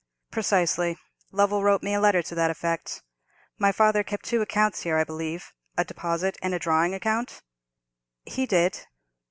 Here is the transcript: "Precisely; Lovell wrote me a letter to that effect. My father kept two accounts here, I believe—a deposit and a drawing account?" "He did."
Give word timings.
"Precisely; 0.31 0.97
Lovell 1.31 1.61
wrote 1.61 1.83
me 1.83 1.93
a 1.93 1.99
letter 1.99 2.23
to 2.23 2.33
that 2.33 2.49
effect. 2.49 3.03
My 3.59 3.71
father 3.71 4.01
kept 4.03 4.25
two 4.25 4.41
accounts 4.41 4.81
here, 4.81 4.97
I 4.97 5.03
believe—a 5.03 5.85
deposit 5.85 6.39
and 6.41 6.55
a 6.55 6.57
drawing 6.57 6.95
account?" 6.95 7.43
"He 8.25 8.47
did." 8.47 8.87